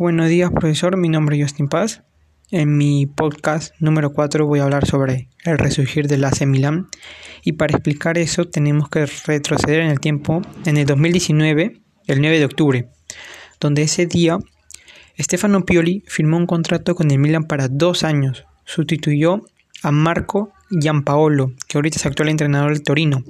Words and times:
Buenos 0.00 0.30
días, 0.30 0.50
profesor. 0.50 0.96
Mi 0.96 1.10
nombre 1.10 1.36
es 1.36 1.42
Justin 1.42 1.68
Paz. 1.68 2.04
En 2.50 2.74
mi 2.78 3.04
podcast 3.04 3.74
número 3.80 4.14
4 4.14 4.46
voy 4.46 4.60
a 4.60 4.62
hablar 4.62 4.86
sobre 4.86 5.28
el 5.44 5.58
resurgir 5.58 6.08
del 6.08 6.24
AC 6.24 6.46
Milan. 6.46 6.88
Y 7.44 7.52
para 7.52 7.74
explicar 7.74 8.16
eso 8.16 8.46
tenemos 8.46 8.88
que 8.88 9.04
retroceder 9.26 9.80
en 9.80 9.90
el 9.90 10.00
tiempo, 10.00 10.40
en 10.64 10.78
el 10.78 10.86
2019, 10.86 11.82
el 12.06 12.20
9 12.22 12.38
de 12.38 12.44
octubre, 12.46 12.88
donde 13.60 13.82
ese 13.82 14.06
día 14.06 14.38
Stefano 15.18 15.66
Pioli 15.66 16.02
firmó 16.06 16.38
un 16.38 16.46
contrato 16.46 16.94
con 16.94 17.10
el 17.10 17.18
Milan 17.18 17.44
para 17.44 17.68
dos 17.68 18.02
años. 18.02 18.46
Sustituyó 18.64 19.42
a 19.82 19.90
Marco 19.90 20.54
Giampaolo, 20.70 21.52
que 21.68 21.76
ahorita 21.76 21.98
es 21.98 22.06
actual 22.06 22.30
entrenador 22.30 22.72
del 22.72 22.82
Torino. 22.82 23.22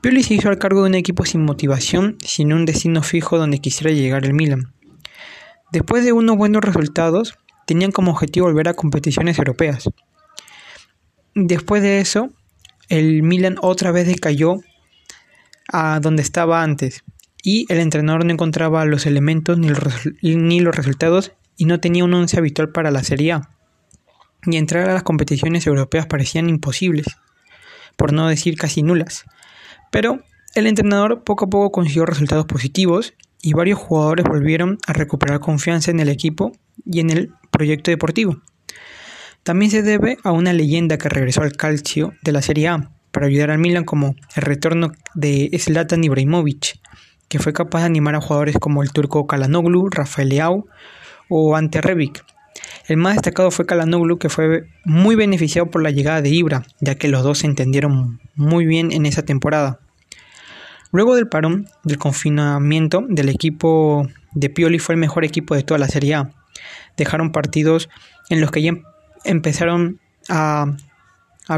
Pioli 0.00 0.24
se 0.24 0.34
hizo 0.34 0.48
al 0.48 0.58
cargo 0.58 0.82
de 0.82 0.88
un 0.88 0.94
equipo 0.96 1.24
sin 1.24 1.44
motivación, 1.44 2.16
sin 2.24 2.52
un 2.52 2.64
destino 2.66 3.04
fijo 3.04 3.38
donde 3.38 3.60
quisiera 3.60 3.92
llegar 3.92 4.24
el 4.24 4.34
Milan. 4.34 4.72
Después 5.72 6.04
de 6.04 6.12
unos 6.12 6.36
buenos 6.36 6.62
resultados, 6.62 7.38
tenían 7.66 7.92
como 7.92 8.10
objetivo 8.10 8.46
volver 8.46 8.68
a 8.68 8.74
competiciones 8.74 9.38
europeas. 9.38 9.88
Después 11.34 11.82
de 11.82 12.00
eso, 12.00 12.30
el 12.88 13.22
Milan 13.22 13.56
otra 13.62 13.92
vez 13.92 14.08
decayó 14.08 14.56
a 15.72 16.00
donde 16.00 16.22
estaba 16.22 16.62
antes 16.62 17.04
y 17.42 17.66
el 17.72 17.78
entrenador 17.78 18.24
no 18.24 18.32
encontraba 18.32 18.84
los 18.84 19.06
elementos 19.06 19.58
ni 19.58 19.68
los, 19.68 20.74
resultados 20.74 21.32
y 21.56 21.66
no 21.66 21.78
tenía 21.78 22.04
un 22.04 22.14
once 22.14 22.36
habitual 22.36 22.70
para 22.70 22.90
la 22.90 23.04
Serie 23.04 23.32
A. 23.32 23.50
Y 24.46 24.56
entrar 24.56 24.88
a 24.88 24.94
las 24.94 25.02
competiciones 25.04 25.66
europeas 25.66 26.06
parecían 26.06 26.48
imposibles, 26.48 27.06
por 27.96 28.12
no 28.12 28.26
decir 28.26 28.56
casi 28.56 28.82
nulas. 28.82 29.24
Pero 29.92 30.20
el 30.54 30.66
entrenador 30.66 31.22
poco 31.22 31.44
a 31.44 31.50
poco 31.50 31.70
consiguió 31.70 32.06
resultados 32.06 32.46
positivos 32.46 33.14
y 33.42 33.52
varios 33.52 33.78
jugadores 33.78 34.26
volvieron 34.26 34.78
a 34.86 34.92
recuperar 34.92 35.40
confianza 35.40 35.90
en 35.90 36.00
el 36.00 36.08
equipo 36.08 36.52
y 36.84 37.00
en 37.00 37.10
el 37.10 37.32
proyecto 37.50 37.90
deportivo. 37.90 38.40
También 39.42 39.70
se 39.70 39.82
debe 39.82 40.18
a 40.22 40.32
una 40.32 40.52
leyenda 40.52 40.98
que 40.98 41.08
regresó 41.08 41.42
al 41.42 41.52
calcio 41.52 42.12
de 42.22 42.32
la 42.32 42.42
Serie 42.42 42.68
A 42.68 42.90
para 43.10 43.26
ayudar 43.26 43.50
al 43.50 43.58
Milan 43.58 43.84
como 43.84 44.14
el 44.36 44.42
retorno 44.42 44.92
de 45.14 45.50
Zlatan 45.58 46.04
Ibrahimovic, 46.04 46.78
que 47.28 47.38
fue 47.38 47.52
capaz 47.52 47.80
de 47.80 47.86
animar 47.86 48.14
a 48.14 48.20
jugadores 48.20 48.56
como 48.58 48.82
el 48.82 48.92
turco 48.92 49.26
Kalanoglu, 49.26 49.88
Rafael 49.88 50.28
Leao 50.28 50.66
o 51.28 51.56
Ante 51.56 51.80
Rebic. 51.80 52.24
El 52.86 52.96
más 52.96 53.14
destacado 53.14 53.50
fue 53.50 53.66
Kalanoglu, 53.66 54.18
que 54.18 54.28
fue 54.28 54.64
muy 54.84 55.14
beneficiado 55.14 55.70
por 55.70 55.82
la 55.82 55.90
llegada 55.90 56.22
de 56.22 56.30
Ibra, 56.30 56.64
ya 56.80 56.96
que 56.96 57.08
los 57.08 57.22
dos 57.22 57.38
se 57.38 57.46
entendieron 57.46 58.20
muy 58.34 58.66
bien 58.66 58.92
en 58.92 59.06
esa 59.06 59.22
temporada. 59.22 59.80
Luego 60.92 61.14
del 61.14 61.28
parón 61.28 61.68
del 61.84 61.98
confinamiento 61.98 63.04
del 63.08 63.28
equipo 63.28 64.08
de 64.32 64.50
Pioli 64.50 64.78
fue 64.78 64.94
el 64.94 65.00
mejor 65.00 65.24
equipo 65.24 65.54
de 65.54 65.62
toda 65.62 65.78
la 65.78 65.88
Serie 65.88 66.14
A. 66.14 66.30
Dejaron 66.96 67.32
partidos 67.32 67.88
en 68.28 68.40
los 68.40 68.50
que 68.50 68.62
ya 68.62 68.72
empezaron 69.24 70.00
a, 70.28 70.66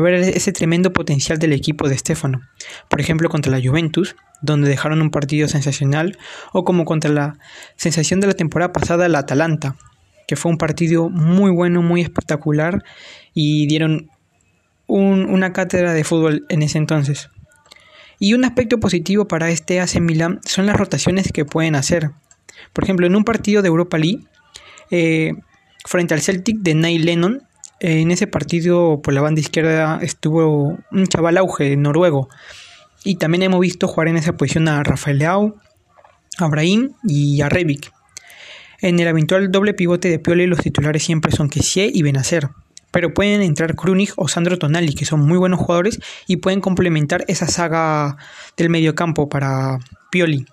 ver 0.00 0.14
ese 0.14 0.52
tremendo 0.52 0.92
potencial 0.92 1.38
del 1.38 1.52
equipo 1.52 1.88
de 1.88 1.98
Stefano. 1.98 2.40
Por 2.88 3.00
ejemplo, 3.00 3.28
contra 3.28 3.52
la 3.52 3.60
Juventus, 3.62 4.16
donde 4.40 4.68
dejaron 4.68 5.02
un 5.02 5.10
partido 5.10 5.48
sensacional, 5.48 6.18
o 6.52 6.64
como 6.64 6.84
contra 6.84 7.10
la 7.10 7.38
sensación 7.76 8.20
de 8.20 8.26
la 8.26 8.32
temporada 8.34 8.72
pasada, 8.72 9.08
la 9.08 9.20
Atalanta, 9.20 9.76
que 10.26 10.36
fue 10.36 10.50
un 10.50 10.58
partido 10.58 11.08
muy 11.08 11.50
bueno, 11.50 11.82
muy 11.82 12.00
espectacular 12.00 12.82
y 13.34 13.66
dieron 13.66 14.08
una 14.86 15.52
cátedra 15.52 15.94
de 15.94 16.04
fútbol 16.04 16.44
en 16.48 16.62
ese 16.62 16.78
entonces. 16.78 17.30
Y 18.22 18.34
un 18.34 18.44
aspecto 18.44 18.78
positivo 18.78 19.26
para 19.26 19.50
este 19.50 19.80
AC 19.80 19.98
Milan 20.00 20.38
son 20.44 20.66
las 20.66 20.76
rotaciones 20.76 21.32
que 21.32 21.44
pueden 21.44 21.74
hacer. 21.74 22.12
Por 22.72 22.84
ejemplo, 22.84 23.04
en 23.04 23.16
un 23.16 23.24
partido 23.24 23.62
de 23.62 23.68
Europa 23.68 23.98
League, 23.98 24.20
eh, 24.92 25.32
frente 25.84 26.14
al 26.14 26.20
Celtic 26.20 26.58
de 26.58 26.76
Neil 26.76 27.04
Lennon, 27.04 27.42
en 27.80 28.12
ese 28.12 28.28
partido 28.28 29.02
por 29.02 29.12
la 29.12 29.22
banda 29.22 29.40
izquierda 29.40 29.98
estuvo 30.02 30.78
un 30.92 31.06
chaval 31.08 31.36
auge 31.36 31.76
noruego 31.76 32.28
y 33.02 33.16
también 33.16 33.42
hemos 33.42 33.58
visto 33.58 33.88
jugar 33.88 34.06
en 34.06 34.18
esa 34.18 34.36
posición 34.36 34.68
a 34.68 34.84
Rafael 34.84 35.18
Leao, 35.18 35.56
a 36.38 36.46
Brahim 36.46 36.92
y 37.02 37.40
a 37.40 37.48
Rebic. 37.48 37.90
En 38.82 39.00
el 39.00 39.08
habitual 39.08 39.50
doble 39.50 39.74
pivote 39.74 40.08
de 40.08 40.20
Pioli 40.20 40.46
los 40.46 40.60
titulares 40.60 41.02
siempre 41.02 41.32
son 41.32 41.48
Kessie 41.48 41.90
y 41.92 42.02
Benacer. 42.02 42.50
Pero 42.92 43.12
pueden 43.12 43.42
entrar 43.42 43.74
Krunig 43.74 44.12
o 44.16 44.28
Sandro 44.28 44.58
Tonali, 44.58 44.94
que 44.94 45.04
son 45.04 45.20
muy 45.20 45.38
buenos 45.38 45.58
jugadores 45.58 45.98
y 46.28 46.36
pueden 46.36 46.60
complementar 46.60 47.24
esa 47.26 47.48
saga 47.48 48.16
del 48.56 48.70
mediocampo 48.70 49.28
para 49.28 49.80
Pioli. 50.10 50.46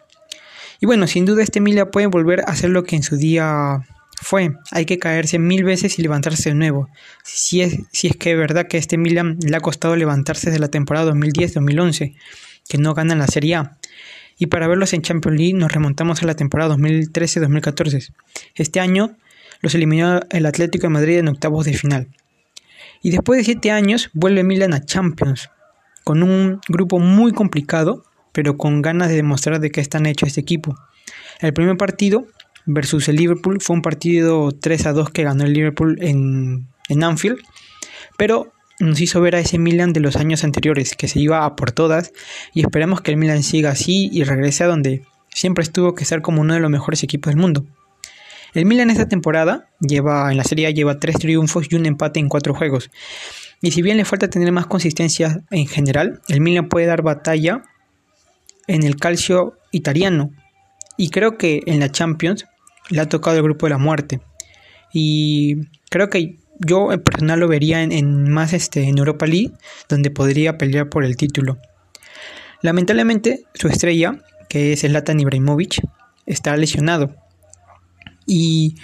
Y 0.82 0.86
bueno, 0.86 1.06
sin 1.06 1.26
duda 1.26 1.44
este 1.44 1.60
Mila 1.60 1.92
puede 1.92 2.08
volver 2.08 2.42
a 2.42 2.52
hacer 2.52 2.72
lo 2.72 2.84
que 2.84 2.96
en 2.96 3.04
su 3.04 3.18
día 3.18 3.86
fue. 4.22 4.54
Hay 4.72 4.86
que 4.86 5.00
caerse 5.00 5.40
mil 5.40 5.64
veces 5.64 6.00
y 6.00 6.02
levantarse 6.02 6.50
de 6.50 6.56
nuevo. 6.56 6.90
Si 7.24 7.62
es, 7.62 7.78
si 7.92 8.08
es 8.08 8.16
que 8.16 8.32
es 8.32 8.38
verdad 8.38 8.68
que 8.68 8.78
este 8.78 8.98
Milan 8.98 9.38
le 9.42 9.56
ha 9.56 9.62
costado 9.62 9.96
levantarse 9.96 10.48
desde 10.50 10.60
la 10.60 10.70
temporada 10.70 11.12
2010-2011 11.12 12.16
que 12.68 12.78
no 12.78 12.94
ganan 12.94 13.20
la 13.20 13.28
Serie 13.28 13.56
A. 13.56 13.78
Y 14.38 14.46
para 14.46 14.68
verlos 14.68 14.94
en 14.94 15.02
Champions 15.02 15.38
League 15.38 15.54
nos 15.54 15.72
remontamos 15.72 16.24
a 16.24 16.26
la 16.26 16.36
temporada 16.36 16.76
2013-2014. 16.76 18.14
Este 18.56 18.80
año 18.80 19.18
los 19.62 19.76
eliminó 19.76 20.22
el 20.30 20.46
Atlético 20.46 20.84
de 20.84 20.94
Madrid 20.94 21.18
en 21.18 21.28
octavos 21.28 21.66
de 21.66 21.74
final. 21.74 22.08
Y 23.02 23.12
después 23.12 23.38
de 23.38 23.44
siete 23.44 23.72
años 23.72 24.10
vuelve 24.14 24.44
Milan 24.44 24.74
a 24.74 24.84
Champions, 24.84 25.50
con 26.04 26.24
un 26.24 26.60
grupo 26.68 27.00
muy 27.00 27.32
complicado, 27.32 28.04
pero 28.32 28.58
con 28.58 28.82
ganas 28.82 29.10
de 29.10 29.16
demostrar 29.16 29.60
de 29.60 29.72
qué 29.72 29.82
están 29.82 30.06
hechos 30.06 30.28
este 30.28 30.42
equipo. 30.42 30.76
El 31.40 31.54
primer 31.54 31.78
partido 31.78 32.26
versus 32.66 33.08
el 33.08 33.16
Liverpool 33.16 33.62
fue 33.62 33.76
un 33.76 33.82
partido 33.82 34.52
3 34.52 34.86
a 34.88 34.94
2 34.94 35.10
que 35.12 35.24
ganó 35.24 35.46
el 35.46 35.54
Liverpool 35.54 35.98
en, 36.02 36.68
en 36.90 37.04
Anfield, 37.04 37.40
pero 38.18 38.52
nos 38.80 39.02
hizo 39.02 39.22
ver 39.22 39.36
a 39.36 39.40
ese 39.40 39.58
Milan 39.58 39.94
de 39.94 40.00
los 40.00 40.16
años 40.16 40.44
anteriores, 40.44 40.96
que 40.96 41.08
se 41.08 41.20
iba 41.20 41.46
a 41.46 41.56
por 41.56 41.72
todas, 41.72 42.14
y 42.54 42.62
esperamos 42.62 43.02
que 43.02 43.12
el 43.12 43.18
Milan 43.18 43.44
siga 43.44 43.72
así 43.72 44.10
y 44.12 44.24
regrese 44.24 44.64
a 44.64 44.68
donde 44.68 45.04
siempre 45.30 45.64
estuvo 45.64 45.96
que 45.96 46.04
estar 46.04 46.22
como 46.22 46.42
uno 46.42 46.54
de 46.54 46.60
los 46.60 46.70
mejores 46.70 47.04
equipos 47.04 47.32
del 47.32 47.42
mundo. 47.42 47.66
El 48.54 48.66
Milan 48.66 48.90
esta 48.90 49.08
temporada 49.08 49.70
lleva 49.80 50.32
en 50.32 50.38
la 50.38 50.44
Serie 50.44 50.74
lleva 50.74 51.00
tres 51.00 51.18
triunfos 51.18 51.68
y 51.70 51.76
un 51.76 51.86
empate 51.86 52.20
en 52.20 52.30
cuatro 52.30 52.54
juegos. 52.54 52.90
Y 53.62 53.72
si 53.72 53.82
bien 53.82 53.98
le 53.98 54.06
falta 54.06 54.30
tener 54.30 54.52
más 54.52 54.68
consistencia 54.68 55.44
en 55.52 55.68
general, 55.68 56.22
el 56.28 56.42
Milan 56.42 56.70
puede 56.70 56.88
dar 56.88 57.04
batalla 57.04 57.64
en 58.68 58.84
el 58.84 58.96
calcio 58.96 59.58
italiano. 59.72 60.32
Y 60.98 61.10
creo 61.10 61.38
que 61.38 61.62
en 61.66 61.80
la 61.80 61.92
Champions 61.92 62.46
le 62.90 63.02
ha 63.02 63.10
tocado 63.10 63.38
el 63.38 63.44
grupo 63.44 63.66
de 63.66 63.72
la 63.72 63.78
muerte. 63.78 64.22
Y 64.92 65.68
creo 65.90 66.10
que 66.10 66.38
yo 66.60 66.92
en 66.92 67.02
personal 67.02 67.40
lo 67.40 67.48
vería 67.48 67.84
en, 67.84 68.30
más 68.30 68.54
este, 68.54 68.84
en 68.84 68.98
Europa 68.98 69.26
League, 69.28 69.52
donde 69.88 70.10
podría 70.10 70.58
pelear 70.58 70.90
por 70.90 71.04
el 71.04 71.16
título. 71.16 71.58
Lamentablemente, 72.62 73.44
su 73.54 73.68
estrella, 73.68 74.20
que 74.50 74.74
es 74.74 74.82
Zlatan 74.82 75.20
Ibrahimovic, 75.20 75.82
está 76.26 76.56
lesionado 76.58 77.16
y 78.30 78.76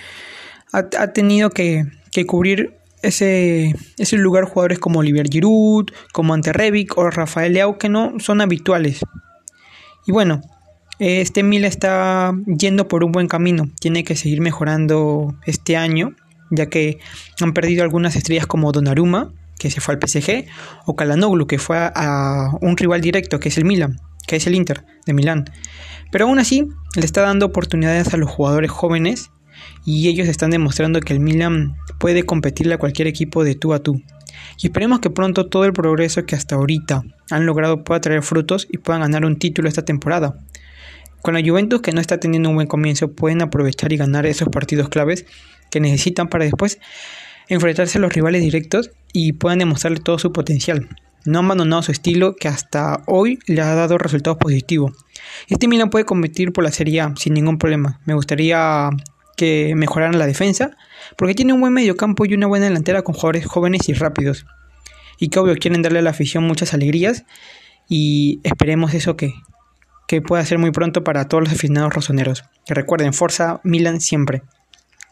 ha, 0.71 1.13
tenido 1.13 1.51
que, 1.51 1.85
cubrir 2.25 2.73
ese, 3.01 3.75
ese, 3.97 4.17
lugar 4.17 4.45
jugadores 4.45 4.79
como 4.79 4.99
Olivier 4.99 5.29
Giroud, 5.29 5.85
como 6.11 6.33
Ante 6.33 6.51
Rebic 6.51 6.97
o 6.97 7.09
Rafael 7.09 7.53
Leao 7.53 7.77
que 7.77 7.87
no 7.87 8.19
son 8.19 8.41
habituales. 8.41 8.99
Y 10.05 10.11
bueno, 10.11 10.41
este 10.99 11.43
Mila 11.43 11.67
está 11.67 12.33
yendo 12.45 12.87
por 12.87 13.03
un 13.03 13.11
buen 13.11 13.27
camino, 13.27 13.69
tiene 13.79 14.03
que 14.03 14.15
seguir 14.15 14.41
mejorando 14.41 15.35
este 15.45 15.77
año 15.77 16.15
ya 16.51 16.67
que 16.67 16.99
han 17.39 17.53
perdido 17.53 17.83
algunas 17.83 18.15
estrellas 18.15 18.47
como 18.47 18.71
Donnarumma, 18.71 19.33
que 19.59 19.71
se 19.71 19.81
fue 19.81 19.95
al 19.95 19.99
PSG, 20.01 20.45
o 20.85 20.95
Kalanoglu, 20.95 21.47
que 21.47 21.59
fue 21.59 21.77
a, 21.77 22.51
un 22.61 22.77
rival 22.77 23.01
directo, 23.01 23.39
que 23.39 23.49
es 23.49 23.57
el 23.57 23.65
Milan, 23.65 23.99
que 24.27 24.35
es 24.35 24.47
el 24.47 24.55
Inter 24.55 24.85
de 25.05 25.13
Milán. 25.13 25.45
Pero 26.11 26.25
aún 26.25 26.39
así, 26.39 26.67
le 26.95 27.05
está 27.05 27.21
dando 27.21 27.47
oportunidades 27.47 28.13
a 28.13 28.17
los 28.17 28.29
jugadores 28.29 28.71
jóvenes 28.71 29.31
y 29.85 30.07
ellos 30.07 30.27
están 30.27 30.49
demostrando 30.49 30.99
que 30.99 31.13
el 31.13 31.19
Milan 31.19 31.75
puede 31.99 32.23
competirle 32.23 32.75
a 32.75 32.77
cualquier 32.77 33.07
equipo 33.07 33.43
de 33.43 33.55
tú 33.55 33.73
a 33.73 33.79
tú. 33.79 34.01
Y 34.61 34.67
esperemos 34.67 34.99
que 34.99 35.09
pronto 35.09 35.47
todo 35.47 35.65
el 35.65 35.73
progreso 35.73 36.25
que 36.25 36.35
hasta 36.35 36.55
ahorita 36.55 37.03
han 37.31 37.45
logrado 37.45 37.83
pueda 37.83 38.01
traer 38.01 38.23
frutos 38.23 38.67
y 38.71 38.77
puedan 38.77 39.01
ganar 39.01 39.25
un 39.25 39.37
título 39.37 39.67
esta 39.67 39.85
temporada. 39.85 40.39
Con 41.21 41.33
la 41.33 41.41
Juventus 41.41 41.81
que 41.81 41.91
no 41.91 42.01
está 42.01 42.19
teniendo 42.19 42.49
un 42.49 42.55
buen 42.55 42.67
comienzo 42.67 43.11
pueden 43.11 43.41
aprovechar 43.41 43.91
y 43.91 43.97
ganar 43.97 44.25
esos 44.25 44.49
partidos 44.49 44.89
claves 44.89 45.25
que 45.71 45.79
necesitan 45.79 46.27
para 46.27 46.45
después 46.45 46.79
enfrentarse 47.47 47.97
a 47.97 48.01
los 48.01 48.13
rivales 48.13 48.41
directos 48.41 48.91
y 49.13 49.33
puedan 49.33 49.59
demostrarle 49.59 49.99
todo 49.99 50.19
su 50.19 50.31
potencial. 50.31 50.87
No 51.25 51.39
han 51.39 51.45
abandonado 51.45 51.81
su 51.81 51.91
estilo 51.91 52.35
que 52.35 52.47
hasta 52.47 53.01
hoy 53.07 53.39
le 53.47 53.61
ha 53.61 53.73
dado 53.73 53.97
resultados 53.97 54.37
positivos. 54.37 54.91
Este 55.47 55.67
Milan 55.67 55.89
puede 55.89 56.05
competir 56.05 56.53
por 56.53 56.63
la 56.63 56.71
Serie 56.71 57.01
A 57.01 57.13
sin 57.15 57.33
ningún 57.33 57.57
problema. 57.57 57.99
Me 58.05 58.13
gustaría 58.13 58.89
que 59.35 59.73
mejoraran 59.75 60.17
la 60.17 60.27
defensa 60.27 60.77
porque 61.17 61.35
tiene 61.35 61.53
un 61.53 61.61
buen 61.61 61.73
mediocampo 61.73 62.25
y 62.25 62.33
una 62.33 62.47
buena 62.47 62.65
delantera 62.65 63.03
con 63.03 63.15
jugadores 63.15 63.45
jóvenes 63.45 63.87
y 63.89 63.93
rápidos. 63.93 64.45
Y 65.19 65.29
que 65.29 65.39
obvio 65.39 65.55
quieren 65.55 65.81
darle 65.81 65.99
a 65.99 66.01
la 66.01 66.09
afición 66.09 66.43
muchas 66.43 66.73
alegrías 66.73 67.25
y 67.87 68.39
esperemos 68.43 68.93
eso 68.93 69.15
que, 69.15 69.33
que 70.07 70.21
pueda 70.21 70.45
ser 70.45 70.57
muy 70.57 70.71
pronto 70.71 71.03
para 71.03 71.27
todos 71.27 71.43
los 71.43 71.53
aficionados 71.53 71.93
rosoneros. 71.93 72.43
Que 72.65 72.73
recuerden, 72.73 73.13
Forza 73.13 73.61
Milan 73.63 74.01
siempre. 74.01 74.43